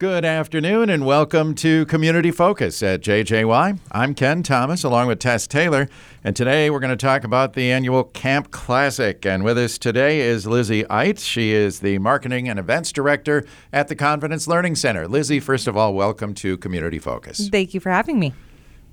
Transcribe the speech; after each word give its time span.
Good 0.00 0.24
afternoon 0.24 0.90
and 0.90 1.06
welcome 1.06 1.54
to 1.54 1.86
Community 1.86 2.32
Focus 2.32 2.82
at 2.82 3.00
JJY. 3.00 3.78
I'm 3.92 4.14
Ken 4.16 4.42
Thomas 4.42 4.82
along 4.82 5.06
with 5.06 5.20
Tess 5.20 5.46
Taylor, 5.46 5.88
and 6.24 6.34
today 6.34 6.68
we're 6.68 6.80
going 6.80 6.90
to 6.90 6.96
talk 6.96 7.22
about 7.22 7.52
the 7.52 7.70
annual 7.70 8.02
Camp 8.02 8.50
Classic. 8.50 9.24
And 9.24 9.44
with 9.44 9.56
us 9.56 9.78
today 9.78 10.18
is 10.18 10.48
Lizzy 10.48 10.82
Ayat. 10.82 11.20
She 11.20 11.52
is 11.52 11.78
the 11.78 12.00
Marketing 12.00 12.48
and 12.48 12.58
Events 12.58 12.90
Director 12.90 13.44
at 13.72 13.86
the 13.86 13.94
Confidence 13.94 14.48
Learning 14.48 14.74
Center. 14.74 15.06
Lizzy, 15.06 15.38
first 15.38 15.68
of 15.68 15.76
all, 15.76 15.94
welcome 15.94 16.34
to 16.34 16.58
Community 16.58 16.98
Focus. 16.98 17.48
Thank 17.48 17.72
you 17.72 17.78
for 17.78 17.90
having 17.90 18.18
me. 18.18 18.34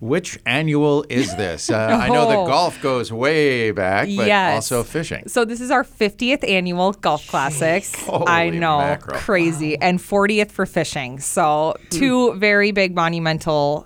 Which 0.02 0.40
annual 0.48 1.06
is 1.10 1.36
this? 1.44 1.70
Uh, 1.70 1.78
I 1.78 2.10
know 2.10 2.28
the 2.28 2.36
Oh. 2.38 2.48
golf 2.48 2.82
goes 2.82 3.14
way 3.14 3.70
back, 3.72 4.08
but 4.18 4.26
Yes. 4.26 4.56
also 4.56 4.84
fishing. 4.84 5.28
So 5.28 5.46
this 5.46 5.62
is 5.62 5.70
our 5.70 5.84
50th 5.84 6.44
annual 6.50 6.92
golf 6.94 7.26
classic. 7.28 7.86
Holy 8.08 8.26
I 8.28 8.50
know, 8.50 8.80
mackerel. 8.80 9.20
crazy, 9.20 9.78
and 9.80 10.00
40th 10.00 10.52
for 10.52 10.66
fishing. 10.66 11.20
So 11.20 11.76
two 11.92 12.34
very 12.34 12.72
big 12.72 12.96
monumental 12.96 13.86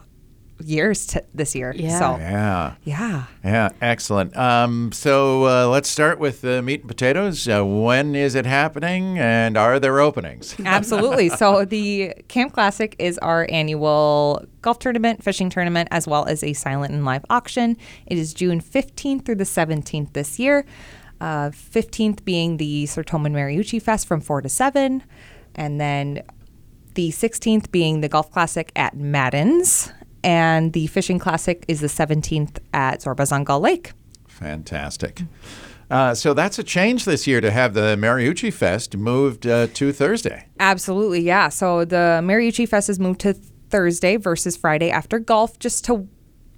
years 0.64 1.06
t- 1.08 1.20
this 1.34 1.54
year. 1.54 1.74
Yeah. 1.76 2.00
So 2.00 2.18
Yeah. 2.18 2.76
yeah. 2.84 3.24
Yeah, 3.44 3.70
excellent. 3.82 4.36
Um, 4.38 4.92
so 4.94 5.46
uh, 5.46 5.68
let's 5.68 5.90
start 5.90 6.18
with 6.20 6.42
the 6.42 6.62
meat 6.62 6.82
and 6.82 6.88
potatoes. 6.88 7.48
Uh, 7.48 7.64
when 7.66 8.16
is 8.16 8.36
it 8.36 8.46
happening, 8.46 9.20
and 9.20 9.58
are 9.58 9.80
there 9.80 10.00
openings? 10.00 10.56
Absolutely. 10.66 11.30
so 11.30 11.66
the 11.66 12.14
Camp 12.28 12.54
Classic 12.54 12.96
is 13.00 13.18
our 13.20 13.48
annual 13.50 14.46
golf 14.62 14.80
tournament, 14.80 15.24
fishing 15.24 15.50
tournament, 15.50 15.88
as 15.92 16.08
well 16.08 16.26
as 16.26 16.44
a 16.44 16.54
silent 16.54 16.94
and 16.94 17.04
live 17.06 17.26
auction. 17.30 17.78
It 18.08 18.18
is 18.18 18.34
June 18.34 18.62
15th 18.62 19.26
through 19.26 19.36
the 19.36 19.44
17th 19.44 20.14
this 20.14 20.40
year. 20.40 20.66
Uh, 21.22 21.50
15th 21.50 22.24
being 22.26 22.58
the 22.58 22.86
Sertoman 22.86 23.32
Mariucci 23.32 23.82
Fest 23.82 24.08
from 24.08 24.20
4 24.22 24.42
to 24.42 24.50
7. 24.50 25.04
And 25.56 25.80
then 25.80 26.24
the 26.96 27.10
16th 27.12 27.72
being 27.72 28.02
the 28.02 28.10
Golf 28.10 28.32
Classic 28.32 28.72
at 28.76 28.96
Madden's. 28.98 29.92
And 30.26 30.74
the 30.74 30.88
Fishing 30.88 31.20
Classic 31.20 31.64
is 31.68 31.82
the 31.82 31.88
17th 31.88 32.58
at 32.74 33.02
Zorbaz 33.02 33.32
on 33.32 33.44
Gull 33.44 33.60
Lake. 33.60 33.94
Fantastic. 34.28 35.22
Uh, 35.90 36.16
so 36.16 36.34
that's 36.34 36.58
a 36.58 36.64
change 36.64 37.06
this 37.06 37.28
year 37.28 37.40
to 37.42 37.52
have 37.52 37.76
the 37.76 37.96
Mariucci 37.96 38.52
Fest 38.52 38.98
moved 38.98 39.46
uh, 39.46 39.68
to 39.68 39.94
Thursday. 39.94 40.48
Absolutely, 40.60 41.22
yeah. 41.22 41.50
So 41.50 41.86
the 41.86 42.22
Mariucci 42.24 42.68
Fest 42.68 42.90
is 42.90 43.00
moved 43.00 43.20
to 43.22 43.34
Thursday 43.70 44.18
versus 44.18 44.58
Friday 44.58 44.90
after 44.90 45.20
golf, 45.20 45.60
just 45.60 45.86
to 45.86 46.08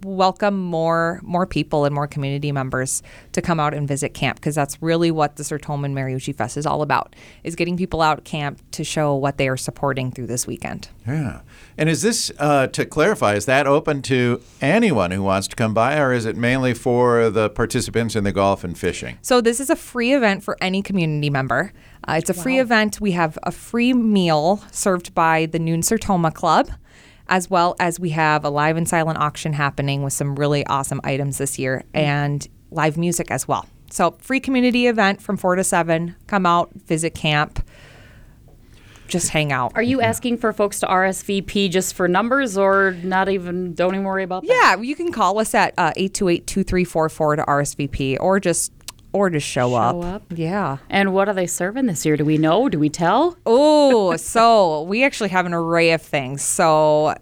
welcome 0.04 0.60
more 0.60 1.20
more 1.24 1.46
people 1.46 1.86
and 1.86 1.94
more 1.94 2.08
community 2.08 2.52
members 2.52 3.02
to 3.32 3.42
come 3.42 3.60
out 3.60 3.74
and 3.74 3.88
visit 3.88 4.14
camp 4.14 4.38
because 4.38 4.56
that's 4.56 4.82
really 4.82 5.12
what 5.12 5.36
the 5.38 5.44
Sertoman 5.44 5.94
Mariucci 5.94 6.36
Fest 6.36 6.58
is 6.58 6.66
all 6.66 6.82
about 6.82 7.16
is 7.44 7.56
getting 7.56 7.78
people 7.78 8.02
out 8.02 8.24
camp 8.24 8.62
to 8.72 8.84
show 8.84 9.16
what 9.16 9.38
they 9.38 9.48
are 9.48 9.58
supporting 9.58 10.12
through 10.12 10.28
this 10.28 10.46
weekend. 10.46 10.90
Yeah. 11.08 11.42
And 11.78 11.90
is 11.90 12.02
this, 12.02 12.32
uh, 12.40 12.68
to 12.68 12.86
clarify, 12.86 13.36
is 13.36 13.46
that 13.46 13.68
open 13.68 14.02
to 14.04 14.42
anyone 14.62 15.12
who 15.12 15.24
wants 15.24 15.48
to 15.50 15.56
come 15.56 15.74
by, 15.74 16.00
or 16.00 16.12
is 16.12 16.26
it 16.26 16.36
mainly 16.36 16.74
for 16.74 17.30
the 17.30 17.50
participants 17.50 18.16
in 18.16 18.24
the 18.24 18.32
golf 18.32 18.64
and 18.64 18.78
fishing? 18.78 19.18
So 19.22 19.42
this 19.42 19.60
is 19.60 19.70
a 19.70 19.76
free 19.76 20.14
event 20.14 20.44
for 20.44 20.58
any 20.62 20.82
community 20.82 21.30
member. 21.30 21.72
Uh, 22.08 22.14
it's 22.14 22.30
a 22.30 22.34
free 22.34 22.60
event. 22.60 23.02
We 23.02 23.12
have 23.12 23.38
a 23.44 23.52
free 23.52 23.94
meal 23.94 24.64
served 24.72 25.14
by 25.14 25.46
the 25.48 25.60
Noon 25.60 25.82
Sertoma 25.82 26.34
Club, 26.34 26.70
as 27.30 27.50
well 27.50 27.76
as 27.80 28.00
we 28.00 28.12
have 28.12 28.44
a 28.46 28.50
live 28.50 28.78
and 28.78 28.88
silent 28.88 29.20
auction 29.20 29.54
happening 29.54 30.04
with 30.04 30.14
some 30.14 30.36
really 30.36 30.66
awesome 30.68 31.02
items 31.04 31.38
this 31.38 31.58
year 31.60 31.84
and 31.94 32.48
live 32.72 32.98
music 32.98 33.32
as 33.32 33.48
well. 33.48 33.66
So 33.90 34.12
free 34.20 34.40
community 34.40 34.88
event 34.88 35.22
from 35.22 35.38
four 35.38 35.56
to 35.56 35.64
seven. 35.64 36.16
Come 36.28 36.46
out, 36.46 36.70
visit 36.74 37.16
camp, 37.16 37.64
just 39.08 39.30
hang 39.30 39.52
out. 39.52 39.72
Are 39.76 39.82
you 39.82 40.02
asking 40.02 40.38
for 40.38 40.52
folks 40.54 40.80
to 40.82 40.86
RSVP 40.86 41.72
just 41.72 41.96
for 41.96 42.08
numbers 42.08 42.58
or 42.58 42.92
not 43.04 43.30
even, 43.30 43.74
don't 43.74 43.96
even 43.96 44.04
worry 44.04 44.24
about 44.24 44.44
that? 44.44 44.50
Yeah, 44.50 44.82
you 44.82 44.96
can 44.96 45.12
call 45.12 45.40
us 45.40 45.56
at 45.56 45.74
uh, 45.78 45.94
828-2344 45.94 47.36
to 47.38 47.44
RSVP 47.44 48.18
or 48.20 48.40
just 48.40 48.74
or 49.14 49.30
just 49.30 49.48
show, 49.48 49.70
Show 49.70 50.02
up. 50.02 50.26
Yeah. 50.36 50.78
And 50.90 51.14
what 51.14 51.30
are 51.30 51.34
they 51.34 51.48
serving 51.48 51.86
this 51.86 52.06
year? 52.06 52.18
Do 52.18 52.26
we 52.26 52.38
know? 52.38 52.70
Do 52.70 52.78
we 52.78 52.90
tell? 52.90 53.38
Oh, 53.46 54.16
so 54.18 54.84
we 54.84 55.04
actually 55.04 55.30
have 55.30 55.46
an 55.46 55.54
array 55.54 55.92
of 55.92 56.02
things. 56.02 56.44
So 56.44 57.16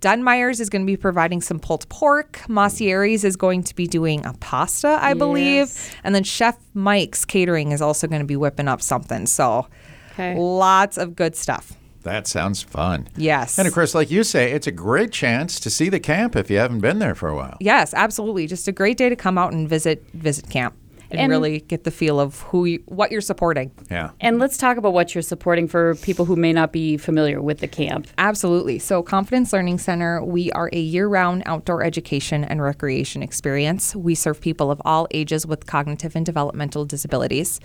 Dunmeyer's 0.00 0.60
is 0.60 0.70
going 0.70 0.82
to 0.82 0.86
be 0.86 0.96
providing 0.96 1.40
some 1.40 1.58
pulled 1.60 1.88
pork. 1.88 2.38
Massieris 2.48 3.24
is 3.24 3.36
going 3.36 3.62
to 3.64 3.74
be 3.74 3.86
doing 3.86 4.24
a 4.24 4.32
pasta, 4.34 4.98
I 5.00 5.14
believe. 5.14 5.76
And 6.04 6.14
then 6.14 6.24
Chef 6.24 6.56
Mike's 6.74 7.24
Catering 7.24 7.72
is 7.72 7.82
also 7.82 8.06
going 8.06 8.20
to 8.20 8.26
be 8.26 8.36
whipping 8.36 8.68
up 8.68 8.82
something. 8.82 9.26
So 9.26 9.66
Okay. 10.14 10.34
lots 10.36 10.98
of 10.98 11.14
good 11.16 11.36
stuff. 11.36 11.72
That 12.02 12.26
sounds 12.26 12.62
fun. 12.62 13.08
Yes. 13.16 13.58
And 13.58 13.68
of 13.68 13.74
course, 13.74 13.94
like 13.94 14.10
you 14.10 14.24
say, 14.24 14.52
it's 14.52 14.66
a 14.66 14.72
great 14.72 15.12
chance 15.12 15.60
to 15.60 15.68
see 15.68 15.90
the 15.90 16.00
camp 16.00 16.34
if 16.34 16.50
you 16.50 16.56
haven't 16.56 16.80
been 16.80 16.98
there 16.98 17.14
for 17.14 17.28
a 17.28 17.36
while. 17.36 17.58
Yes, 17.60 17.92
absolutely. 17.92 18.46
Just 18.46 18.66
a 18.68 18.72
great 18.72 18.96
day 18.96 19.10
to 19.10 19.16
come 19.16 19.36
out 19.36 19.52
and 19.52 19.68
visit 19.68 20.02
visit 20.14 20.48
camp 20.48 20.74
and, 21.10 21.20
And- 21.20 21.30
really 21.30 21.60
get 21.60 21.84
the 21.84 21.90
feel 21.90 22.20
of 22.20 22.40
who 22.40 22.64
you, 22.64 22.82
what 22.86 23.10
you're 23.10 23.20
supporting. 23.20 23.72
Yeah. 23.90 24.10
And 24.20 24.38
let's 24.38 24.56
talk 24.56 24.76
about 24.76 24.92
what 24.92 25.14
you're 25.14 25.22
supporting 25.22 25.68
for 25.68 25.94
people 25.96 26.24
who 26.24 26.36
may 26.36 26.52
not 26.52 26.72
be 26.72 26.96
familiar 26.96 27.40
with 27.42 27.58
the 27.58 27.68
camp. 27.68 28.06
Absolutely. 28.18 28.78
So, 28.78 29.02
Confidence 29.02 29.52
Learning 29.52 29.78
Center, 29.78 30.22
we 30.24 30.50
are 30.52 30.70
a 30.72 30.80
year 30.80 31.08
round 31.08 31.42
outdoor 31.46 31.82
education 31.82 32.44
and 32.44 32.62
recreation 32.62 33.22
experience. 33.22 33.94
We 33.96 34.14
serve 34.14 34.40
people 34.40 34.70
of 34.70 34.80
all 34.84 35.06
ages 35.10 35.46
with 35.46 35.66
cognitive 35.66 36.14
and 36.16 36.24
developmental 36.24 36.84
disabilities. 36.84 37.60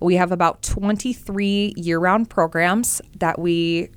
We 0.00 0.16
have 0.16 0.32
about 0.32 0.62
23 0.62 1.74
year 1.76 1.98
round 1.98 2.28
programs 2.28 3.00
that 3.18 3.38
we 3.38 3.90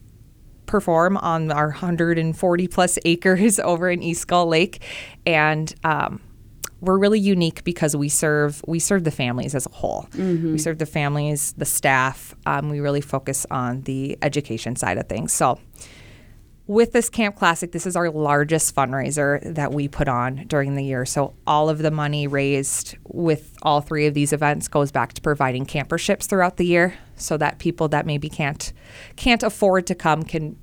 perform 0.65 1.17
on 1.17 1.51
our 1.51 1.67
140 1.67 2.67
plus 2.67 2.97
acres 3.05 3.59
over 3.59 3.89
in 3.89 4.01
East 4.01 4.27
Gull 4.27 4.47
Lake. 4.47 4.81
And, 5.25 5.73
um, 5.83 6.21
we're 6.85 6.97
really 6.97 7.19
unique 7.19 7.63
because 7.63 7.95
we 7.95 8.09
serve 8.09 8.61
we 8.67 8.79
serve 8.79 9.03
the 9.03 9.11
families 9.11 9.55
as 9.55 9.65
a 9.65 9.69
whole. 9.69 10.07
We 10.53 10.57
serve 10.57 10.77
the 10.77 10.85
families, 10.85 11.53
the 11.57 11.65
staff. 11.65 12.35
Um, 12.45 12.69
we 12.69 12.79
really 12.79 13.01
focus 13.01 13.45
on 13.51 13.81
the 13.81 14.17
education 14.21 14.75
side 14.75 14.97
of 14.97 15.07
things. 15.07 15.33
So, 15.33 15.59
with 16.67 16.93
this 16.93 17.09
Camp 17.09 17.35
Classic, 17.35 17.71
this 17.71 17.85
is 17.85 17.95
our 17.95 18.09
largest 18.09 18.75
fundraiser 18.75 19.53
that 19.53 19.71
we 19.71 19.87
put 19.87 20.07
on 20.07 20.45
during 20.47 20.75
the 20.75 20.83
year. 20.83 21.05
So 21.05 21.35
all 21.45 21.69
of 21.69 21.77
the 21.77 21.91
money 21.91 22.25
raised 22.25 22.97
with 23.07 23.55
all 23.61 23.81
three 23.81 24.07
of 24.07 24.15
these 24.15 24.33
events 24.33 24.67
goes 24.67 24.91
back 24.91 25.13
to 25.13 25.21
providing 25.21 25.65
camperships 25.65 26.25
throughout 26.25 26.57
the 26.57 26.65
year, 26.65 26.95
so 27.17 27.37
that 27.37 27.59
people 27.59 27.87
that 27.89 28.05
maybe 28.05 28.29
can't 28.29 28.73
can't 29.15 29.43
afford 29.43 29.85
to 29.87 29.95
come 29.95 30.23
can 30.23 30.57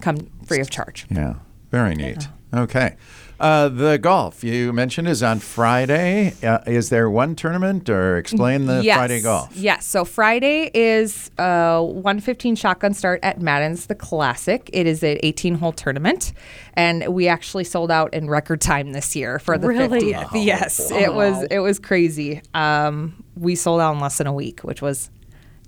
come 0.00 0.18
free 0.46 0.60
of 0.60 0.70
charge. 0.70 1.06
Yeah. 1.10 1.34
Very 1.70 1.94
neat. 1.94 2.28
Okay. 2.54 2.96
Uh, 3.40 3.70
the 3.70 3.96
golf 3.98 4.44
you 4.44 4.70
mentioned 4.70 5.08
is 5.08 5.22
on 5.22 5.38
Friday. 5.38 6.34
Uh, 6.42 6.58
is 6.66 6.90
there 6.90 7.08
one 7.08 7.34
tournament, 7.34 7.88
or 7.88 8.18
explain 8.18 8.66
the 8.66 8.84
yes. 8.84 8.98
Friday 8.98 9.22
golf? 9.22 9.56
Yes. 9.56 9.86
So 9.86 10.04
Friday 10.04 10.70
is 10.74 11.30
uh, 11.38 11.80
115 11.80 12.54
shotgun 12.54 12.92
start 12.92 13.18
at 13.22 13.40
Madden's 13.40 13.86
the 13.86 13.94
Classic. 13.94 14.68
It 14.74 14.86
is 14.86 15.02
an 15.02 15.16
18 15.22 15.54
hole 15.54 15.72
tournament, 15.72 16.34
and 16.74 17.08
we 17.14 17.28
actually 17.28 17.64
sold 17.64 17.90
out 17.90 18.12
in 18.12 18.28
record 18.28 18.60
time 18.60 18.92
this 18.92 19.16
year 19.16 19.38
for 19.38 19.56
the 19.56 19.68
Really? 19.68 20.12
50th. 20.12 20.44
yes, 20.44 20.90
it 20.90 21.14
was 21.14 21.42
it 21.50 21.60
was 21.60 21.78
crazy. 21.78 22.42
Um, 22.52 23.24
we 23.36 23.54
sold 23.54 23.80
out 23.80 23.94
in 23.94 24.00
less 24.00 24.18
than 24.18 24.26
a 24.26 24.34
week, 24.34 24.60
which 24.60 24.82
was 24.82 25.10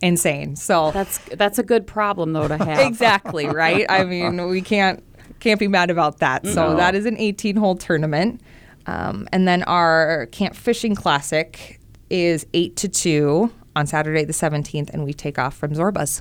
insane. 0.03 0.56
So 0.56 0.91
That's 0.91 1.19
that's 1.37 1.59
a 1.59 1.62
good 1.62 1.87
problem 1.87 2.33
though 2.34 2.49
to 2.49 2.59
have. 2.59 2.81
exactly 2.87 3.47
right. 3.47 3.87
I 3.89 4.04
mean, 4.04 4.49
we 4.49 4.60
can't 4.60 5.03
can't 5.41 5.60
be 5.60 5.69
mad 5.69 5.91
about 5.91 6.19
that. 6.19 6.47
So 6.47 6.77
that 6.77 6.94
is 6.94 7.06
an 7.06 7.19
18 7.19 7.56
hole 7.56 7.77
tournament, 7.77 8.41
um, 8.87 9.28
and 9.33 9.47
then 9.47 9.62
our 9.65 10.27
camp 10.33 10.55
fishing 10.55 10.94
classic 10.94 11.81
is 12.10 12.47
eight 12.53 12.77
to 12.77 12.88
two 12.88 13.53
on 13.75 13.87
Saturday 13.87 14.25
the 14.25 14.33
17th, 14.33 14.91
and 14.91 15.05
we 15.05 15.12
take 15.12 15.38
off 15.38 15.56
from 15.56 15.72
Zorbaz. 15.72 16.21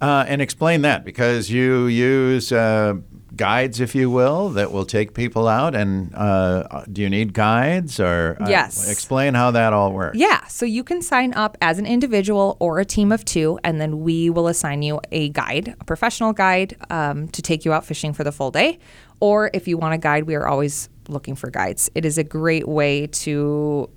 Uh, 0.00 0.24
and 0.28 0.42
explain 0.42 0.82
that 0.82 1.04
because 1.04 1.50
you 1.50 1.86
use 1.86 2.52
uh, 2.52 2.94
guides, 3.36 3.80
if 3.80 3.94
you 3.94 4.10
will, 4.10 4.50
that 4.50 4.72
will 4.72 4.84
take 4.84 5.14
people 5.14 5.46
out. 5.48 5.74
And 5.74 6.14
uh, 6.14 6.84
do 6.90 7.02
you 7.02 7.10
need 7.10 7.32
guides 7.32 8.00
or 8.00 8.36
uh, 8.40 8.48
Yes. 8.48 8.90
Explain 8.90 9.34
how 9.34 9.50
that 9.52 9.72
all 9.72 9.92
works. 9.92 10.18
Yeah, 10.18 10.46
so 10.46 10.66
you 10.66 10.82
can 10.84 11.02
sign 11.02 11.34
up 11.34 11.56
as 11.60 11.78
an 11.78 11.86
individual 11.86 12.56
or 12.60 12.78
a 12.78 12.84
team 12.84 13.12
of 13.12 13.24
two, 13.24 13.58
and 13.64 13.80
then 13.80 14.00
we 14.00 14.30
will 14.30 14.48
assign 14.48 14.82
you 14.82 15.00
a 15.12 15.28
guide, 15.30 15.74
a 15.80 15.84
professional 15.84 16.32
guide, 16.32 16.76
um, 16.90 17.28
to 17.28 17.42
take 17.42 17.64
you 17.64 17.72
out 17.72 17.84
fishing 17.84 18.12
for 18.12 18.24
the 18.24 18.32
full 18.32 18.50
day. 18.50 18.78
Or 19.20 19.50
if 19.54 19.66
you 19.66 19.78
want 19.78 19.94
a 19.94 19.98
guide, 19.98 20.24
we 20.24 20.34
are 20.34 20.46
always 20.46 20.88
looking 21.08 21.34
for 21.36 21.50
guides. 21.50 21.90
It 21.94 22.04
is 22.04 22.18
a 22.18 22.24
great 22.24 22.68
way 22.68 23.06
to 23.08 23.88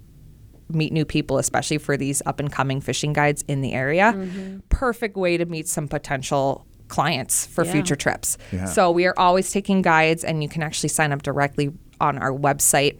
meet 0.71 0.93
new 0.93 1.03
people, 1.03 1.39
especially 1.39 1.79
for 1.79 1.97
these 1.97 2.21
up 2.27 2.39
and 2.39 2.51
coming 2.51 2.79
fishing 2.79 3.11
guides 3.11 3.43
in 3.47 3.61
the 3.61 3.73
area. 3.73 4.61
Perfect 4.69 5.17
way 5.17 5.35
to 5.35 5.45
meet 5.45 5.67
some 5.67 5.87
potential 5.87 6.67
clients 6.89 7.45
for 7.45 7.63
Yeah. 7.63 7.71
future 7.71 7.95
trips. 7.95 8.37
Yeah. 8.51 8.65
So 8.65 8.91
we 8.91 9.05
are 9.05 9.13
always 9.17 9.51
taking 9.51 9.81
guides, 9.81 10.23
and 10.23 10.43
you 10.43 10.49
can 10.49 10.61
actually 10.61 10.89
sign 10.89 11.11
up 11.13 11.21
directly 11.23 11.71
on 12.01 12.17
our 12.17 12.31
website. 12.33 12.97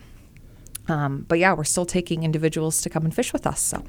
Um, 0.88 1.25
but 1.27 1.38
yeah, 1.39 1.53
we're 1.53 1.63
still 1.65 1.86
taking 1.86 2.24
individuals 2.24 2.81
to 2.81 2.89
come 2.89 3.03
and 3.06 3.13
fish 3.13 3.31
with 3.33 3.45
us. 3.45 3.59
So 3.62 3.83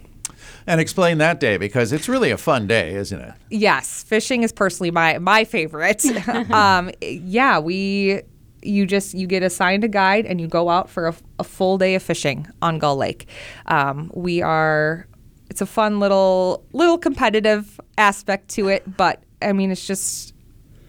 And 0.67 0.81
explain 0.81 1.19
that 1.19 1.41
day 1.41 1.57
because 1.57 1.93
it's 1.93 2.09
really 2.09 2.31
a 2.31 2.37
fun 2.37 2.67
day, 2.67 2.95
isn't 2.95 3.21
it? 3.21 3.33
Yes, 3.51 4.03
fishing 4.03 4.43
is 4.43 4.53
personally 4.53 4.91
my 4.91 5.19
my 5.19 5.45
favorite. 5.45 6.05
um, 6.51 6.91
yeah, 7.01 7.59
we 7.59 8.23
you 8.63 8.85
just 8.87 9.15
you 9.15 9.27
get 9.27 9.43
assigned 9.43 9.85
a 9.85 9.89
guide 9.89 10.27
and 10.27 10.39
you 10.41 10.47
go 10.47 10.69
out 10.69 10.91
for 10.91 11.09
a, 11.09 11.15
a 11.39 11.45
full 11.45 11.79
day 11.79 11.95
of 11.95 12.03
fishing 12.03 12.47
on 12.61 12.79
Gull 12.79 12.97
Lake. 12.97 13.27
Um, 13.67 14.11
we 14.15 14.43
are 14.43 15.07
it's 15.49 15.63
a 15.63 15.67
fun 15.67 16.01
little 16.01 16.63
little 16.75 16.99
competitive 16.99 17.81
aspect 17.97 18.49
to 18.51 18.69
it, 18.69 18.83
but 18.99 19.23
I 19.43 19.53
mean 19.53 19.71
it's 19.71 19.87
just 19.87 20.35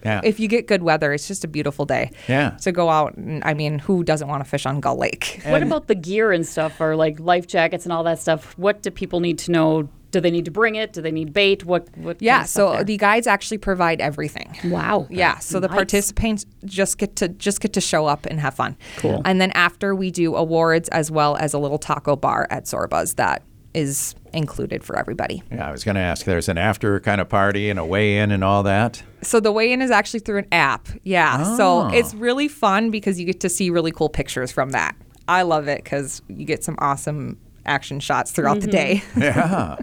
Yeah. 0.03 0.21
if 0.24 0.39
you 0.39 0.48
get 0.48 0.68
good 0.68 0.81
weather, 0.83 1.13
it's 1.13 1.27
just 1.27 1.44
a 1.44 1.48
beautiful 1.48 1.86
day. 1.86 2.12
Yeah. 2.27 2.51
To 2.62 2.71
go 2.71 2.89
out 2.89 3.15
and 3.18 3.44
I 3.44 3.53
mean, 3.53 3.80
who 3.80 4.03
doesn't 4.03 4.27
want 4.27 4.44
to 4.44 4.50
fish 4.50 4.65
on 4.65 4.80
Gull 4.80 4.98
Lake? 4.98 5.42
what 5.45 5.62
about 5.63 5.88
the 5.88 5.95
gear 5.95 6.31
and 6.31 6.45
stuff, 6.45 6.81
or 6.81 6.95
like 6.95 7.19
life 7.19 7.45
jackets 7.48 7.86
and 7.86 7.94
all 7.94 8.03
that 8.06 8.19
stuff? 8.19 8.57
What 8.57 8.81
do 8.81 8.89
people 8.92 9.19
need 9.19 9.38
to 9.39 9.51
know? 9.51 9.89
Do 10.09 10.19
they 10.19 10.31
need 10.31 10.44
to 10.44 10.51
bring 10.51 10.75
it? 10.75 10.92
Do 10.92 11.01
they 11.01 11.12
need 11.12 11.31
bait? 11.31 11.63
What? 11.63 11.88
what 11.95 12.15
kind 12.18 12.21
Yeah, 12.21 12.42
of 12.42 12.48
so 12.50 12.71
there? 12.74 12.83
the 12.83 12.98
guides 12.98 13.27
actually 13.27 13.59
provide 13.59 14.01
everything. 14.01 14.54
wow. 14.65 15.07
Yeah, 15.09 15.38
so 15.39 15.62
the 15.62 15.69
participants 15.69 16.45
just 16.65 16.97
get 16.97 17.15
to 17.18 17.30
just 17.30 17.62
get 17.62 17.71
to 17.74 17.81
show 17.81 18.07
up 18.07 18.25
and 18.25 18.38
have 18.42 18.54
fun. 18.56 18.75
Cool. 18.97 19.21
And 19.24 19.39
then 19.39 19.51
after 19.51 19.95
we 19.95 20.12
do 20.12 20.36
awards 20.36 20.89
as 20.89 21.09
well 21.12 21.38
as 21.38 21.54
a 21.54 21.59
little 21.59 21.77
taco 21.80 22.18
bar 22.18 22.45
at 22.50 22.65
Zorbaz 22.65 23.15
that 23.15 23.44
is 23.73 24.15
included 24.33 24.83
for 24.83 24.97
everybody. 24.97 25.44
yeah, 25.51 25.68
I 25.68 25.71
was 25.71 25.83
going 25.83 25.95
to 25.95 26.01
ask. 26.01 26.25
There's 26.25 26.50
an 26.50 26.57
after 26.57 27.00
kind 27.00 27.21
of 27.21 27.29
party 27.29 27.69
and 27.69 27.79
a 27.79 27.85
weigh 27.85 28.18
in 28.18 28.31
and 28.31 28.44
all 28.44 28.63
that. 28.63 29.03
So 29.21 29.39
the 29.39 29.51
weigh-in 29.51 29.81
is 29.81 29.91
actually 29.91 30.21
through 30.21 30.39
an 30.39 30.47
app. 30.51 30.88
Yeah. 31.03 31.38
Oh. 31.39 31.57
So 31.57 31.88
it's 31.89 32.13
really 32.13 32.47
fun 32.47 32.91
because 32.91 33.19
you 33.19 33.25
get 33.25 33.39
to 33.41 33.50
see 33.50 33.69
really 33.69 33.91
cool 33.91 34.09
pictures 34.09 34.51
from 34.51 34.71
that. 34.71 34.95
I 35.27 35.44
love 35.44 35.68
it 35.68 35.85
cuz 35.85 36.21
you 36.27 36.45
get 36.45 36.63
some 36.63 36.75
awesome 36.79 37.38
action 37.65 38.00
shots 38.00 38.31
throughout 38.31 38.62
the 38.62 38.68
mm-hmm. 38.68 38.71
day. 38.71 39.03
yeah. 39.18 39.77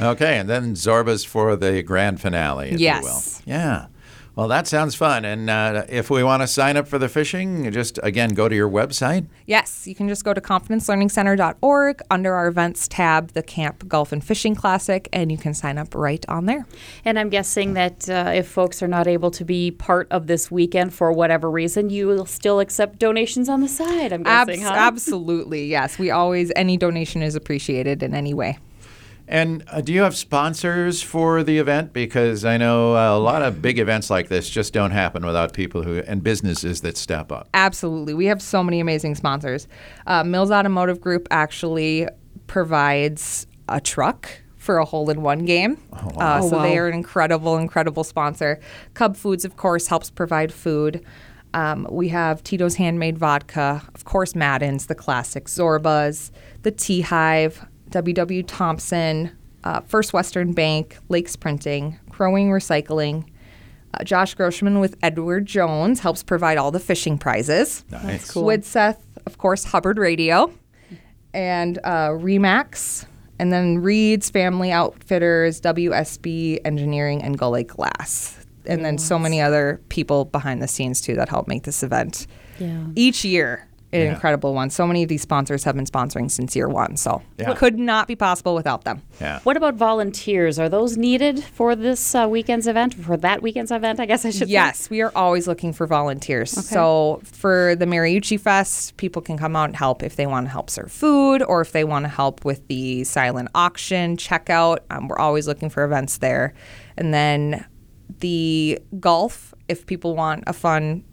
Okay, 0.00 0.38
and 0.38 0.48
then 0.48 0.74
Zorbaz 0.74 1.26
for 1.26 1.56
the 1.56 1.82
grand 1.82 2.20
finale, 2.20 2.70
if 2.70 2.80
Yes. 2.80 3.02
you 3.02 3.08
will. 3.52 3.58
Yeah. 3.58 3.86
Well, 4.36 4.48
that 4.48 4.66
sounds 4.66 4.96
fun. 4.96 5.24
And 5.24 5.48
uh, 5.48 5.84
if 5.88 6.10
we 6.10 6.24
want 6.24 6.42
to 6.42 6.48
sign 6.48 6.76
up 6.76 6.88
for 6.88 6.98
the 6.98 7.08
fishing, 7.08 7.70
just 7.70 8.00
again 8.02 8.30
go 8.30 8.48
to 8.48 8.54
your 8.54 8.68
website. 8.68 9.26
Yes, 9.46 9.86
you 9.86 9.94
can 9.94 10.08
just 10.08 10.24
go 10.24 10.34
to 10.34 10.40
confidencelearningcenter.org 10.40 12.02
under 12.10 12.34
our 12.34 12.48
events 12.48 12.88
tab, 12.88 13.32
the 13.32 13.42
Camp 13.42 13.86
Golf 13.86 14.10
and 14.10 14.24
Fishing 14.24 14.56
Classic, 14.56 15.08
and 15.12 15.30
you 15.30 15.38
can 15.38 15.54
sign 15.54 15.78
up 15.78 15.94
right 15.94 16.24
on 16.28 16.46
there. 16.46 16.66
And 17.04 17.16
I'm 17.18 17.28
guessing 17.28 17.74
that 17.74 18.08
uh, 18.08 18.32
if 18.34 18.48
folks 18.48 18.82
are 18.82 18.88
not 18.88 19.06
able 19.06 19.30
to 19.32 19.44
be 19.44 19.70
part 19.70 20.08
of 20.10 20.26
this 20.26 20.50
weekend 20.50 20.92
for 20.92 21.12
whatever 21.12 21.48
reason, 21.48 21.90
you 21.90 22.08
will 22.08 22.26
still 22.26 22.58
accept 22.58 22.98
donations 22.98 23.48
on 23.48 23.60
the 23.60 23.68
side. 23.68 24.12
I'm 24.12 24.24
guessing, 24.24 24.62
Abs- 24.62 24.68
huh? 24.68 24.74
Absolutely, 24.76 25.66
yes. 25.66 25.96
We 25.96 26.10
always 26.10 26.50
any 26.56 26.76
donation 26.76 27.22
is 27.22 27.36
appreciated 27.36 28.02
in 28.02 28.14
any 28.14 28.34
way. 28.34 28.58
And 29.26 29.64
uh, 29.68 29.80
do 29.80 29.92
you 29.92 30.02
have 30.02 30.14
sponsors 30.16 31.02
for 31.02 31.42
the 31.42 31.58
event? 31.58 31.92
Because 31.92 32.44
I 32.44 32.56
know 32.58 32.94
uh, 32.96 33.16
a 33.16 33.18
lot 33.18 33.42
of 33.42 33.62
big 33.62 33.78
events 33.78 34.10
like 34.10 34.28
this 34.28 34.50
just 34.50 34.72
don't 34.72 34.90
happen 34.90 35.24
without 35.24 35.52
people 35.54 35.82
who 35.82 35.98
and 36.00 36.22
businesses 36.22 36.82
that 36.82 36.96
step 36.96 37.32
up. 37.32 37.48
Absolutely, 37.54 38.12
we 38.14 38.26
have 38.26 38.42
so 38.42 38.62
many 38.62 38.80
amazing 38.80 39.14
sponsors. 39.14 39.66
Uh, 40.06 40.24
Mills 40.24 40.50
Automotive 40.50 41.00
Group 41.00 41.26
actually 41.30 42.06
provides 42.46 43.46
a 43.68 43.80
truck 43.80 44.28
for 44.56 44.78
a 44.78 44.84
hole-in-one 44.84 45.44
game. 45.44 45.78
uh, 45.92 46.40
Oh, 46.42 46.48
so 46.50 46.62
they 46.62 46.78
are 46.78 46.88
an 46.88 46.94
incredible, 46.94 47.56
incredible 47.58 48.04
sponsor. 48.04 48.60
Cub 48.94 49.16
Foods, 49.16 49.44
of 49.44 49.56
course, 49.56 49.86
helps 49.88 50.10
provide 50.10 50.52
food. 50.52 51.04
Um, 51.52 51.86
we 51.90 52.08
have 52.08 52.42
Tito's 52.42 52.76
Handmade 52.76 53.16
Vodka, 53.18 53.82
of 53.94 54.04
course, 54.04 54.34
Madden's, 54.34 54.86
the 54.86 54.94
classic 54.94 55.44
Zorbaz, 55.46 56.30
the 56.62 56.70
Tea 56.70 57.02
Hive, 57.02 57.66
WW 57.94 58.44
Thompson, 58.46 59.30
uh, 59.64 59.80
First 59.82 60.12
Western 60.12 60.52
Bank, 60.52 60.98
Lakes 61.08 61.36
Printing, 61.36 61.98
Crow 62.10 62.32
Wing 62.32 62.50
Recycling. 62.50 63.24
Uh, 63.94 64.02
Josh 64.04 64.34
Groshman 64.36 64.80
with 64.80 64.96
Edward 65.02 65.46
Jones 65.46 66.00
helps 66.00 66.22
provide 66.22 66.58
all 66.58 66.70
the 66.72 66.80
fishing 66.80 67.16
prizes. 67.16 67.84
Nice. 67.90 68.30
cool. 68.30 68.44
Widseth, 68.44 68.98
of 69.26 69.38
course, 69.38 69.64
Hubbard 69.64 69.98
Radio, 69.98 70.52
and 71.32 71.78
uh, 71.84 72.08
Remax, 72.10 73.06
and 73.38 73.52
then 73.52 73.78
Reed's 73.78 74.30
Family 74.30 74.72
Outfitters, 74.72 75.60
WSB 75.60 76.58
Engineering, 76.64 77.22
and 77.22 77.38
Gully 77.38 77.64
Glass. 77.64 78.44
And 78.66 78.84
then 78.84 78.96
so 78.98 79.18
many 79.18 79.40
other 79.40 79.80
people 79.90 80.24
behind 80.24 80.62
the 80.62 80.68
scenes 80.68 81.00
too 81.00 81.14
that 81.16 81.28
help 81.28 81.46
make 81.48 81.64
this 81.64 81.82
event 81.82 82.26
Yeah. 82.58 82.86
each 82.96 83.24
year 83.24 83.66
an 83.94 84.00
Yeah. 84.06 84.12
incredible 84.14 84.54
one. 84.54 84.70
So 84.70 84.86
many 84.86 85.02
of 85.02 85.08
these 85.08 85.22
sponsors 85.22 85.64
have 85.64 85.74
been 85.76 85.86
sponsoring 85.86 86.30
since 86.30 86.54
year 86.56 86.68
one, 86.68 86.96
so 86.96 87.22
Yeah. 87.38 87.54
could 87.54 87.78
not 87.78 88.08
be 88.08 88.16
possible 88.16 88.54
without 88.54 88.84
them. 88.84 89.02
Yeah. 89.20 89.38
What 89.44 89.56
about 89.56 89.74
volunteers? 89.74 90.58
Are 90.58 90.68
those 90.68 90.96
needed 90.96 91.42
for 91.42 91.74
this 91.76 92.14
uh, 92.14 92.26
weekend's 92.28 92.66
event? 92.66 92.94
For 92.94 93.16
that 93.18 93.42
weekend's 93.42 93.70
event, 93.70 94.00
I 94.00 94.06
guess 94.06 94.24
I 94.24 94.30
should 94.30 94.48
say? 94.48 94.52
Yes, 94.52 94.90
we 94.90 95.00
are 95.02 95.12
always 95.14 95.46
looking 95.46 95.72
for 95.72 95.86
volunteers. 95.86 96.50
So 96.50 97.20
for 97.24 97.76
the 97.76 97.86
Mariucci 97.86 98.38
Fest, 98.40 98.96
people 98.96 99.22
can 99.22 99.38
come 99.38 99.54
out 99.56 99.64
and 99.66 99.76
help 99.76 100.02
if 100.02 100.16
they 100.16 100.26
want 100.26 100.46
to 100.46 100.50
help 100.50 100.70
serve 100.70 100.90
food 100.90 101.42
or 101.42 101.60
if 101.60 101.72
they 101.72 101.84
want 101.84 102.04
to 102.04 102.08
help 102.08 102.44
with 102.44 102.66
the 102.68 103.04
silent 103.04 103.48
auction 103.54 104.16
checkout. 104.16 104.78
Um, 104.90 105.08
we're 105.08 105.18
always 105.18 105.46
looking 105.46 105.70
for 105.70 105.84
events 105.84 106.18
there. 106.18 106.54
And 106.96 107.12
then 107.14 107.64
the 108.20 108.78
golf, 109.00 109.54
if 109.68 109.86
people 109.86 110.14
want 110.14 110.44
a 110.46 110.52
fun 110.52 111.04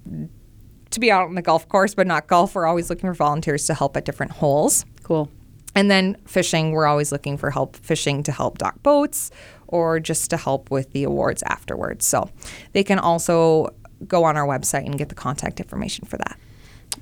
to 0.91 0.99
be 0.99 1.11
out 1.11 1.27
on 1.27 1.35
the 1.35 1.41
golf 1.41 1.67
course 1.67 1.95
but 1.95 2.07
not 2.07 2.27
golf, 2.27 2.55
we're 2.55 2.65
always 2.65 2.89
looking 2.89 3.09
for 3.09 3.13
volunteers 3.13 3.65
to 3.67 3.73
help 3.73 3.97
at 3.97 4.05
different 4.05 4.31
holes. 4.33 4.85
Cool. 5.03 5.29
And 5.73 5.89
then 5.89 6.17
fishing, 6.25 6.71
we're 6.71 6.85
always 6.85 7.11
looking 7.11 7.37
for 7.37 7.49
help 7.49 7.75
fishing 7.77 8.23
to 8.23 8.31
help 8.31 8.57
dock 8.57 8.81
boats 8.83 9.31
or 9.67 9.99
just 9.99 10.29
to 10.29 10.37
help 10.37 10.69
with 10.69 10.91
the 10.91 11.03
awards 11.03 11.43
afterwards. 11.43 12.05
So 12.05 12.29
they 12.73 12.83
can 12.83 12.99
also 12.99 13.73
go 14.07 14.23
on 14.25 14.35
our 14.35 14.45
website 14.45 14.85
and 14.85 14.97
get 14.97 15.09
the 15.09 15.15
contact 15.15 15.59
information 15.59 16.05
for 16.05 16.17
that. 16.17 16.37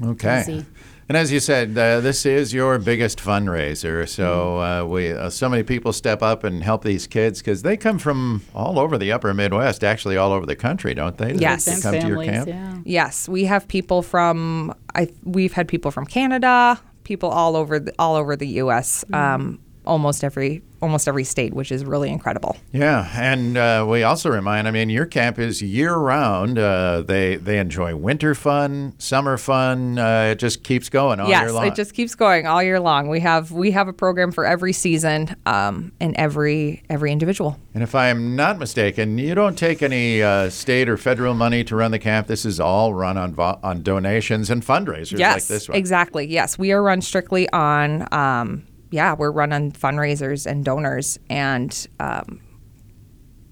Okay. 0.03 0.41
Easy. 0.41 0.65
And 1.09 1.17
as 1.17 1.31
you 1.31 1.39
said, 1.39 1.75
uh, 1.75 2.01
this 2.01 2.23
is 2.23 2.53
your 2.53 2.77
biggest 2.77 3.17
fundraiser. 3.17 4.07
So 4.07 4.59
uh, 4.61 4.85
we, 4.85 5.11
uh, 5.11 5.31
so 5.31 5.49
many 5.49 5.63
people 5.63 5.91
step 5.91 6.21
up 6.21 6.43
and 6.43 6.63
help 6.63 6.83
these 6.83 7.07
kids 7.07 7.39
because 7.39 7.63
they 7.63 7.77
come 7.77 7.97
from 7.97 8.43
all 8.53 8.77
over 8.77 8.95
the 8.95 9.11
Upper 9.11 9.33
Midwest, 9.33 9.83
actually 9.83 10.17
all 10.17 10.31
over 10.31 10.45
the 10.45 10.55
country, 10.55 10.93
don't 10.93 11.17
they? 11.17 11.33
Yes. 11.33 11.65
to 11.65 11.71
And 11.71 11.81
come 11.81 11.99
to 11.99 12.07
your 12.07 12.23
camp. 12.23 12.47
yeah. 12.47 12.77
Yes, 12.85 13.27
we 13.27 13.45
have 13.45 13.67
people 13.67 14.03
from 14.03 14.71
I 14.93 15.09
we've 15.23 15.53
had 15.53 15.67
people 15.67 15.89
from 15.89 16.05
Canada, 16.05 16.79
people 17.03 17.29
all 17.29 17.55
over 17.55 17.79
the, 17.79 17.93
all 17.97 18.15
over 18.15 18.35
the 18.35 18.47
U.S. 18.63 19.03
Um, 19.11 19.59
almost 19.85 20.23
every 20.23 20.61
almost 20.81 21.07
every 21.07 21.23
state, 21.23 21.53
which 21.53 21.71
is 21.71 21.83
really 21.83 22.09
incredible. 22.09 22.55
Yeah, 22.71 23.09
and 23.15 23.57
uh, 23.57 23.85
we 23.87 24.03
also 24.03 24.29
remind. 24.29 24.67
I 24.67 24.71
mean, 24.71 24.89
your 24.89 25.05
camp 25.05 25.39
is 25.39 25.61
year 25.61 25.95
round. 25.95 26.57
Uh, 26.57 27.03
they 27.05 27.35
they 27.35 27.59
enjoy 27.59 27.95
winter 27.95 28.35
fun, 28.35 28.93
summer 28.97 29.37
fun. 29.37 29.99
Uh, 29.99 30.29
it 30.31 30.39
just 30.39 30.63
keeps 30.63 30.89
going 30.89 31.19
all 31.19 31.29
yes, 31.29 31.41
year 31.41 31.51
long. 31.51 31.67
it 31.67 31.75
just 31.75 31.93
keeps 31.93 32.15
going 32.15 32.47
all 32.47 32.63
year 32.63 32.79
long. 32.79 33.09
We 33.09 33.19
have 33.21 33.51
we 33.51 33.71
have 33.71 33.87
a 33.87 33.93
program 33.93 34.31
for 34.31 34.45
every 34.45 34.73
season 34.73 35.35
um, 35.45 35.91
and 35.99 36.15
every 36.15 36.83
every 36.89 37.11
individual. 37.11 37.59
and 37.73 37.83
if 37.83 37.95
I'm 37.95 38.35
not 38.35 38.59
mistaken, 38.59 39.17
you 39.17 39.35
don't 39.35 39.57
take 39.57 39.81
any 39.81 40.21
uh, 40.21 40.49
state 40.49 40.89
or 40.89 40.97
federal 40.97 41.33
money 41.33 41.63
to 41.65 41.75
run 41.75 41.91
the 41.91 41.99
camp. 41.99 42.27
This 42.27 42.45
is 42.45 42.59
all 42.59 42.93
run 42.93 43.17
on 43.17 43.33
vo- 43.33 43.59
on 43.63 43.83
donations 43.83 44.49
and 44.49 44.65
fundraisers 44.65 45.13
like 45.13 45.19
yes, 45.19 45.47
this 45.47 45.67
one. 45.69 45.77
exactly. 45.77 46.25
Yes, 46.27 46.57
we 46.57 46.71
are 46.71 46.81
run 46.81 47.01
strictly 47.01 47.49
on. 47.49 48.07
Um, 48.13 48.63
yeah, 48.91 49.13
we're 49.13 49.31
run 49.31 49.53
on 49.53 49.71
fundraisers 49.71 50.45
and 50.45 50.63
donors, 50.65 51.19
and 51.29 51.87
um, 51.99 52.41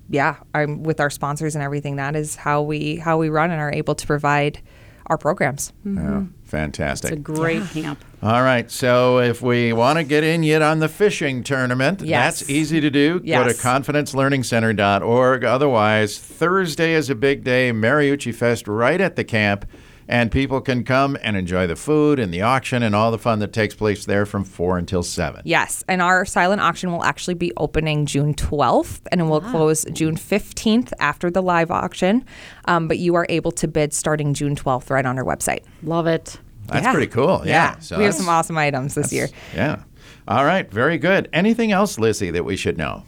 yeah, 0.09 0.37
I'm 0.53 0.83
with 0.83 0.99
our 0.99 1.09
sponsors 1.09 1.55
and 1.55 1.63
everything. 1.63 1.97
That 1.97 2.15
is 2.15 2.35
how 2.35 2.61
we 2.61 2.95
how 2.97 3.17
we 3.17 3.29
run 3.29 3.51
and 3.51 3.59
are 3.61 3.71
able 3.71 3.95
to 3.95 4.07
provide 4.07 4.61
our 5.07 5.17
programs. 5.17 5.71
Yeah, 5.85 6.23
fantastic. 6.43 7.11
It's 7.11 7.17
a 7.19 7.21
great 7.21 7.63
camp. 7.69 8.03
All 8.21 8.41
right. 8.41 8.69
So 8.69 9.19
if 9.19 9.41
we 9.41 9.71
want 9.71 9.97
to 9.99 10.03
get 10.03 10.23
in 10.25 10.43
yet 10.43 10.61
on 10.61 10.79
the 10.79 10.89
fishing 10.89 11.43
tournament, 11.43 12.01
Yes. 12.01 12.39
that's 12.39 12.49
easy 12.49 12.81
to 12.81 12.89
do. 12.89 13.19
Go 13.21 13.43
to 13.47 13.53
confidencelearningcenter.org. 13.53 15.43
Otherwise, 15.45 16.19
Thursday 16.19 16.93
is 16.93 17.09
a 17.09 17.15
big 17.15 17.43
day, 17.43 17.71
Mariucci 17.71 18.33
Fest 18.33 18.67
right 18.67 18.99
at 18.99 19.15
the 19.15 19.23
camp. 19.23 19.65
And 20.09 20.31
people 20.31 20.61
can 20.61 20.83
come 20.85 21.17
and 21.21 21.35
enjoy 21.35 21.67
the 21.67 21.75
food 21.75 22.17
and 22.17 22.33
the 22.33 22.41
auction 22.41 22.81
and 22.81 22.95
all 22.95 23.11
the 23.11 23.17
fun 23.17 23.39
that 23.39 23.51
takes 23.51 23.75
place 23.75 24.05
there 24.05 24.25
from 24.25 24.45
4 24.45 24.77
until 24.77 25.03
7. 25.03 25.41
Yes, 25.43 25.83
and 25.89 26.01
our 26.01 26.23
silent 26.25 26.61
auction 26.61 26.91
will 26.93 27.03
actually 27.03 27.33
be 27.33 27.51
opening 27.57 28.05
June 28.05 28.33
12th, 28.33 29.01
and 29.11 29.19
it 29.19 29.25
will 29.25 29.41
close 29.41 29.85
June 29.91 30.15
15th 30.15 30.93
after 30.99 31.29
the 31.29 31.41
live 31.41 31.71
auction. 31.71 32.23
Um, 32.65 32.87
but 32.87 32.99
you 32.99 33.15
are 33.15 33.25
able 33.27 33.51
to 33.53 33.67
bid 33.67 33.93
starting 33.93 34.33
June 34.33 34.55
12th 34.55 34.89
right 34.89 35.05
on 35.05 35.17
our 35.17 35.25
website. 35.25 35.63
Love 35.83 36.07
it. 36.07 36.39
That's 36.67 36.85
Yeah. 36.85 36.91
pretty 36.93 37.07
cool. 37.07 37.41
Yeah. 37.45 37.51
Yeah, 37.75 37.79
So 37.79 37.97
we 37.97 38.05
have 38.05 38.13
some 38.15 38.29
awesome 38.29 38.57
items 38.57 38.95
this 38.95 39.11
year. 39.11 39.27
Yeah. 39.55 39.83
All 40.27 40.45
right. 40.45 40.69
Very 40.71 40.97
good. 40.97 41.29
Anything 41.33 41.71
else, 41.71 41.97
Lizzy, 41.99 42.31
that 42.31 42.43
we 42.45 42.55
should 42.55 42.77
know? 42.77 43.03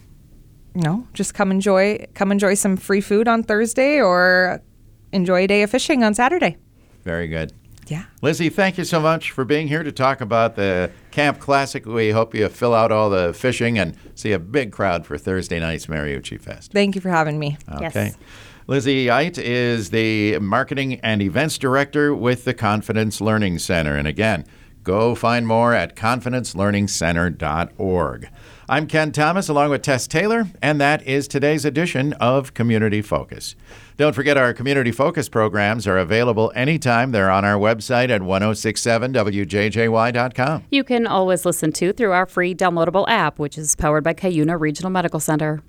No, 0.75 1.05
just 1.13 1.33
come 1.33 1.51
enjoy 1.51 2.05
come 2.13 2.31
enjoy 2.31 2.53
some 2.53 2.77
free 2.77 3.01
food 3.01 3.27
on 3.27 3.43
Thursday 3.43 3.99
or 4.01 4.61
enjoy 5.11 5.43
a 5.43 5.47
day 5.47 5.63
of 5.63 5.69
fishing 5.71 6.03
on 6.03 6.13
Saturday. 6.13 6.57
Very 7.09 7.27
good. 7.27 7.53
Yeah. 7.87 8.03
Lizzy, 8.21 8.49
thank 8.49 8.77
you 8.77 8.83
so 8.83 8.99
much 8.99 9.31
for 9.31 9.43
being 9.43 9.67
here 9.67 9.81
to 9.81 9.91
talk 9.91 10.21
about 10.21 10.55
the 10.55 10.91
Camp 11.09 11.39
Classic. 11.39 11.83
We 11.87 12.11
hope 12.11 12.35
you 12.35 12.47
fill 12.49 12.75
out 12.75 12.91
all 12.91 13.09
the 13.09 13.33
fishing 13.33 13.79
and 13.79 13.97
see 14.13 14.31
a 14.31 14.37
big 14.37 14.71
crowd 14.71 15.07
for 15.07 15.17
Thursday 15.17 15.59
night's 15.59 15.87
Mariucci 15.87 16.39
Fest. 16.39 16.71
Thank 16.71 16.93
you 16.93 17.01
for 17.01 17.09
having 17.09 17.39
me. 17.39 17.57
Yes. 17.81 17.95
Okay. 17.95 18.13
Lizzy 18.67 19.07
Ayat 19.07 19.39
is 19.39 19.89
the 19.89 20.37
Marketing 20.37 20.99
and 20.99 21.23
Events 21.23 21.57
Director 21.57 22.13
with 22.13 22.45
the 22.45 22.53
Confidence 22.53 23.21
Learning 23.21 23.57
Center. 23.57 23.95
And 23.95 24.07
again, 24.07 24.45
go 24.83 25.15
find 25.15 25.47
more 25.47 25.73
at 25.73 25.95
confidencelearningcenter.org. 25.95 28.29
I'm 28.67 28.85
Ken 28.85 29.11
Thomas 29.11 29.49
along 29.49 29.71
with 29.71 29.81
Tess 29.81 30.07
Taylor, 30.07 30.45
and 30.61 30.79
that 30.79 31.01
is 31.07 31.27
today's 31.27 31.65
edition 31.65 32.13
of 32.13 32.53
Community 32.53 33.01
Focus. 33.01 33.55
Don't 33.97 34.13
forget 34.13 34.37
our 34.37 34.53
Community 34.53 34.91
Focus 34.91 35.27
programs 35.27 35.87
are 35.87 35.97
available 35.97 36.51
anytime. 36.55 37.11
They're 37.11 37.31
on 37.31 37.43
our 37.43 37.57
website 37.57 38.09
at 38.09 38.21
1067wjjy.com. 38.21 40.63
You 40.69 40.83
can 40.83 41.07
always 41.07 41.45
listen 41.45 41.71
to 41.73 41.91
through 41.93 42.11
our 42.11 42.27
free 42.27 42.53
downloadable 42.53 43.09
app, 43.09 43.39
which 43.39 43.57
is 43.57 43.75
powered 43.75 44.03
by 44.03 44.13
Cuyuna 44.13 44.59
Regional 44.59 44.91
Medical 44.91 45.19
Center. 45.19 45.63